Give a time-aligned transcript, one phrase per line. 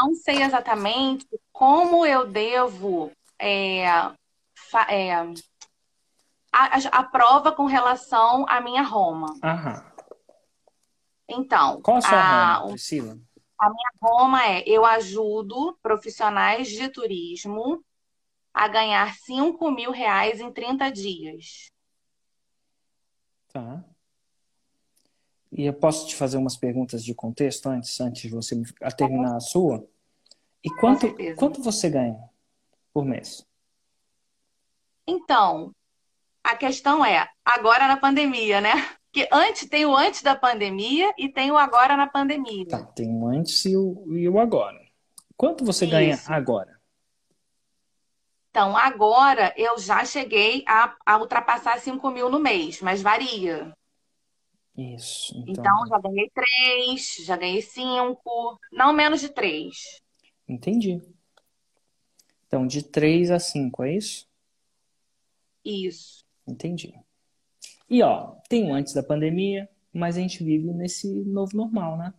[0.00, 3.82] não sei exatamente como eu devo é,
[4.88, 5.12] é,
[6.50, 9.38] a, a, prova com relação à minha Roma.
[9.44, 9.84] Aham.
[11.28, 11.82] Então.
[11.82, 13.18] Qual a sua a, Roma, Priscila?
[13.58, 17.84] A minha Roma é: eu ajudo profissionais de turismo
[18.54, 21.70] a ganhar 5 mil reais em 30 dias.
[23.52, 23.84] Tá.
[25.52, 28.60] E eu posso te fazer umas perguntas de contexto antes, antes de você
[28.96, 29.84] terminar a sua?
[30.62, 32.18] E quanto, quanto você ganha
[32.92, 33.44] por mês?
[35.06, 35.74] Então,
[36.44, 38.72] a questão é, agora na pandemia, né?
[39.12, 42.68] Que antes tem o antes da pandemia e tem o agora na pandemia.
[42.68, 44.80] Tá, tem o antes e o, e o agora.
[45.36, 45.92] Quanto você Isso.
[45.92, 46.78] ganha agora?
[48.50, 53.72] Então, agora eu já cheguei a, a ultrapassar 5 mil no mês, mas varia.
[54.80, 55.34] Isso.
[55.46, 55.62] Então...
[55.62, 60.02] então, já ganhei 3, já ganhei 5, não menos de 3.
[60.48, 61.02] Entendi.
[62.46, 64.26] Então, de 3 a 5, é isso?
[65.62, 66.24] Isso.
[66.46, 66.94] Entendi.
[67.90, 72.14] E ó, tem o antes da pandemia, mas a gente vive nesse novo normal, né?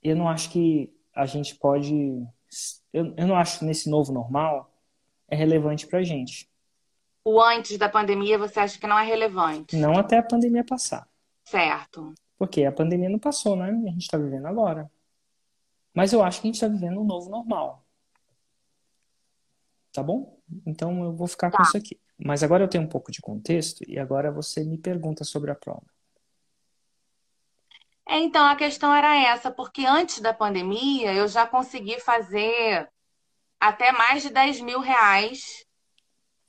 [0.00, 1.94] Eu não acho que a gente pode.
[2.92, 4.72] Eu, eu não acho que nesse novo normal
[5.26, 6.48] é relevante pra gente.
[7.24, 9.76] O antes da pandemia você acha que não é relevante?
[9.76, 11.08] Não até a pandemia passar.
[11.44, 12.12] Certo.
[12.36, 13.70] Porque a pandemia não passou, né?
[13.70, 14.90] A gente tá vivendo agora.
[15.94, 17.84] Mas eu acho que a gente tá vivendo um novo normal.
[19.92, 20.38] Tá bom?
[20.66, 21.58] Então eu vou ficar tá.
[21.58, 22.00] com isso aqui.
[22.18, 25.54] Mas agora eu tenho um pouco de contexto e agora você me pergunta sobre a
[25.54, 25.86] prova.
[28.08, 32.88] É, então, a questão era essa, porque antes da pandemia eu já consegui fazer
[33.60, 35.64] até mais de 10 mil reais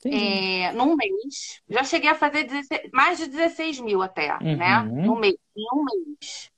[0.04, 1.60] é, num mês.
[1.68, 4.56] Já cheguei a fazer 16, mais de 16 mil até, uhum.
[4.56, 4.82] né?
[4.82, 6.50] No mês, em um mês.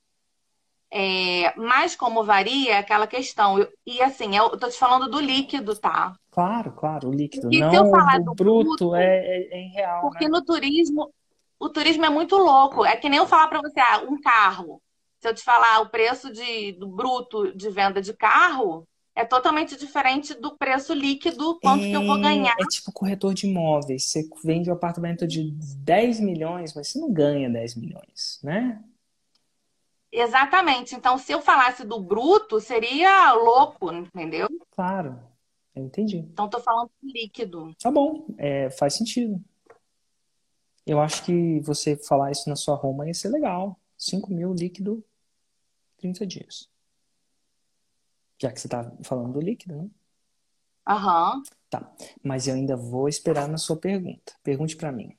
[0.89, 3.59] É, mas como varia é aquela questão.
[3.59, 6.15] Eu, e assim, eu tô te falando do líquido, tá?
[6.31, 7.43] Claro, claro, o líquido.
[7.43, 10.01] Porque não, se eu falar do bruto, bruto é, é, é real.
[10.01, 10.31] Porque né?
[10.31, 11.13] no turismo,
[11.59, 12.85] o turismo é muito louco.
[12.85, 14.81] É que nem eu falar para você, ah, um carro.
[15.19, 19.75] Se eu te falar o preço de, do bruto de venda de carro, é totalmente
[19.75, 22.55] diferente do preço líquido, quanto é, que eu vou ganhar.
[22.59, 24.05] É tipo corretor de imóveis.
[24.05, 28.79] Você vende um apartamento de 10 milhões, mas você não ganha 10 milhões, né?
[30.11, 30.93] Exatamente.
[30.93, 34.47] Então, se eu falasse do bruto, seria louco, entendeu?
[34.69, 35.19] Claro,
[35.75, 36.17] eu entendi.
[36.17, 37.73] Então, estou falando do líquido.
[37.81, 39.43] Tá bom, é, faz sentido.
[40.85, 43.79] Eu acho que você falar isso na sua Roma ia ser legal.
[43.97, 45.03] 5 mil líquido,
[45.97, 46.69] 30 dias.
[48.39, 49.89] Já que você tá falando do líquido, né?
[50.87, 51.41] Aham.
[51.69, 51.91] Tá,
[52.23, 54.33] mas eu ainda vou esperar na sua pergunta.
[54.43, 55.17] Pergunte para mim.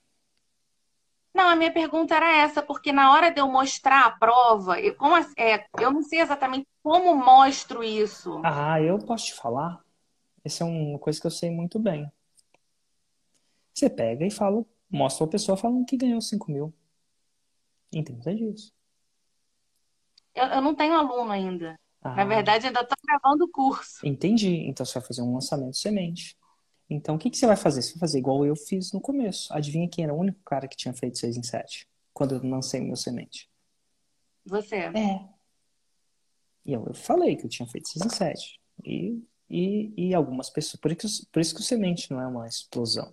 [1.34, 4.96] Não, a minha pergunta era essa, porque na hora de eu mostrar a prova, eu,
[4.96, 8.40] como, é, eu não sei exatamente como mostro isso.
[8.44, 9.80] Ah, eu posso te falar.
[10.44, 12.10] Essa é uma coisa que eu sei muito bem.
[13.74, 16.74] Você pega e fala, mostra a pessoa falando que ganhou 5 mil.
[17.92, 18.72] Entenda disso.
[20.34, 21.78] Eu, eu não tenho aluno ainda.
[22.00, 22.14] Ah.
[22.14, 24.06] Na verdade, ainda estou gravando o curso.
[24.06, 24.68] Entendi.
[24.68, 26.36] Então você vai fazer um lançamento semente.
[26.90, 27.82] Então, o que, que você vai fazer?
[27.82, 29.52] Você vai fazer igual eu fiz no começo.
[29.52, 31.86] Adivinha quem era o único cara que tinha feito 6 em 7?
[32.14, 33.48] Quando eu lancei meu semente.
[34.46, 34.76] Você.
[34.76, 35.28] É.
[36.64, 38.60] E eu, eu falei que eu tinha feito 6 em 7.
[38.84, 40.80] E, e, e algumas pessoas.
[40.80, 43.12] Por isso, por isso que o semente não é uma explosão.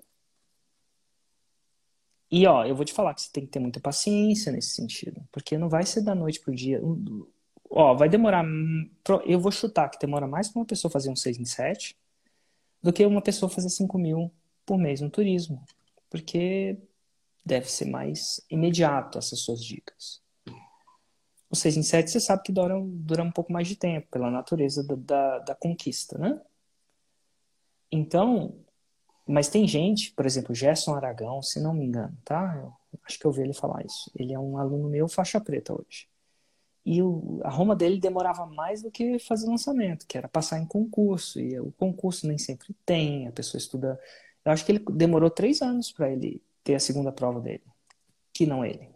[2.31, 5.21] E ó, eu vou te falar que você tem que ter muita paciência nesse sentido.
[5.31, 6.81] Porque não vai ser da noite pro dia.
[7.69, 8.45] Ó, vai demorar.
[9.25, 11.97] Eu vou chutar que demora mais para uma pessoa fazer um 6 em 7
[12.81, 14.31] do que uma pessoa fazer 5 mil
[14.65, 15.63] por mês no turismo.
[16.09, 16.77] Porque
[17.45, 20.21] deve ser mais imediato essas suas dicas.
[21.49, 24.31] O 6 em 7 você sabe que dura, dura um pouco mais de tempo, pela
[24.31, 26.41] natureza da, da, da conquista, né?
[27.91, 28.59] Então,
[29.27, 32.55] mas tem gente, por exemplo, Gerson Aragão, se não me engano, tá?
[32.57, 32.73] Eu
[33.05, 34.11] acho que eu vi ele falar isso.
[34.15, 36.07] Ele é um aluno meu faixa preta hoje.
[36.85, 40.67] E o, a Roma dele demorava mais do que fazer lançamento, que era passar em
[40.67, 41.39] concurso.
[41.39, 43.99] E o concurso nem sempre tem, a pessoa estuda.
[44.45, 47.63] Eu acho que ele demorou três anos para ele ter a segunda prova dele,
[48.31, 48.87] que não ele.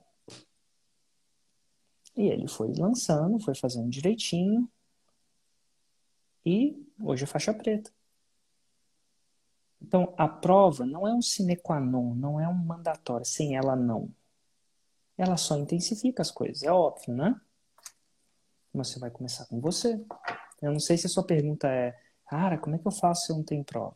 [2.15, 4.69] E ele foi lançando, foi fazendo direitinho.
[6.45, 7.91] E hoje é faixa preta.
[9.81, 13.25] Então, a prova não é um sine qua non, não é um mandatório.
[13.25, 14.13] Sem ela, não.
[15.17, 17.39] Ela só intensifica as coisas, é óbvio, né?
[18.73, 19.99] Mas você vai começar com você.
[20.61, 21.97] Eu não sei se a sua pergunta é,
[22.29, 23.95] cara, como é que eu faço se eu não tenho prova?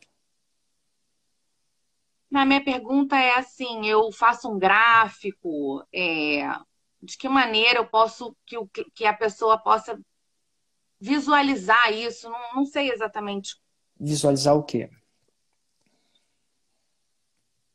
[2.30, 6.42] Na minha pergunta é assim, eu faço um gráfico, é,
[7.00, 10.00] de que maneira eu posso que, o, que a pessoa possa
[10.98, 13.56] visualizar isso, não, não sei exatamente.
[14.00, 14.90] Visualizar o quê?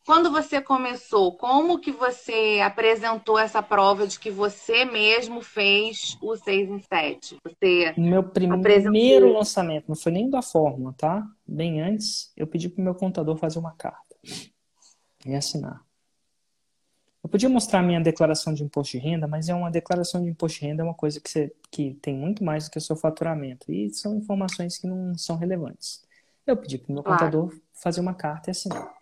[0.09, 6.35] Quando você começou, como que você apresentou essa prova de que você mesmo fez o
[6.35, 7.37] 6 em 7?
[7.43, 9.33] Você meu primeiro apresentou...
[9.33, 11.23] lançamento, não foi nem da fórmula, tá?
[11.45, 14.15] Bem antes, eu pedi para o meu contador fazer uma carta
[15.23, 15.79] e assinar.
[17.23, 20.59] Eu podia mostrar minha declaração de imposto de renda, mas é uma declaração de imposto
[20.59, 22.95] de renda é uma coisa que, você, que tem muito mais do que o seu
[22.95, 23.71] faturamento.
[23.71, 26.01] E são informações que não são relevantes.
[26.47, 27.19] Eu pedi para o meu claro.
[27.19, 28.98] contador fazer uma carta e assinar.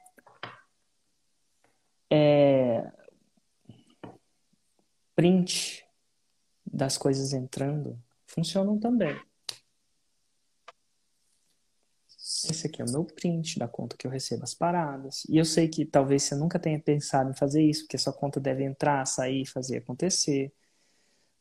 [2.09, 2.91] É...
[5.15, 5.85] Print
[6.65, 9.19] das coisas entrando funcionam também.
[12.51, 15.23] esse aqui é o meu print da conta que eu recebo as paradas.
[15.29, 18.39] E eu sei que talvez você nunca tenha pensado em fazer isso, porque sua conta
[18.39, 20.53] deve entrar, sair, fazer acontecer.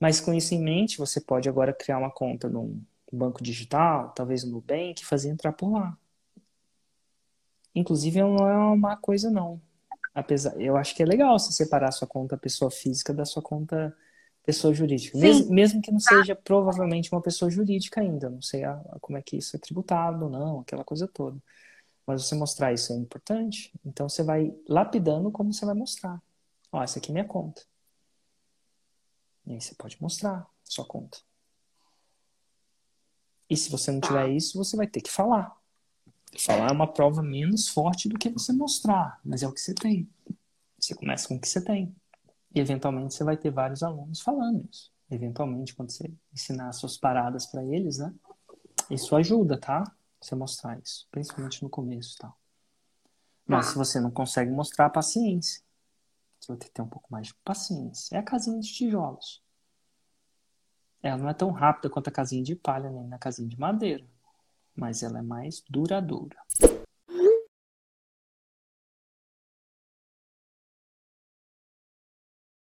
[0.00, 4.44] Mas com isso em mente, você pode agora criar uma conta num banco digital, talvez
[4.44, 5.96] no Nubank, e fazer entrar por lá.
[7.74, 9.60] Inclusive, não é uma má coisa, não.
[10.16, 13.42] Apesar, eu acho que é legal você separar a sua conta pessoa física da sua
[13.42, 13.94] conta
[14.42, 15.18] pessoa jurídica.
[15.18, 16.08] Mesmo, mesmo, que não tá.
[16.08, 18.30] seja provavelmente uma pessoa jurídica ainda.
[18.30, 21.36] Não sei a, a, como é que isso é tributado ou não, aquela coisa toda.
[22.06, 23.70] Mas você mostrar isso é importante.
[23.84, 26.18] Então você vai lapidando como você vai mostrar.
[26.72, 27.60] Ó, essa aqui é minha conta.
[29.46, 31.18] E aí você pode mostrar sua conta.
[33.50, 34.28] E se você não tiver tá.
[34.28, 35.54] isso, você vai ter que falar.
[36.38, 39.74] Falar é uma prova menos forte do que você mostrar, mas é o que você
[39.74, 40.08] tem.
[40.78, 41.94] Você começa com o que você tem.
[42.54, 44.92] E eventualmente você vai ter vários alunos falando isso.
[45.10, 48.12] Eventualmente, quando você ensinar suas paradas para eles, né?
[48.90, 49.84] Isso ajuda, tá?
[50.20, 52.32] Você mostrar isso, principalmente no começo, tá?
[53.46, 53.70] Mas ah.
[53.70, 55.62] se você não consegue mostrar, paciência.
[56.40, 58.16] Você vai ter que ter um pouco mais de paciência.
[58.16, 59.42] É a casinha de tijolos.
[61.02, 64.04] Ela não é tão rápida quanto a casinha de palha, nem na casinha de madeira.
[64.76, 66.36] Mas ela é mais duradoura.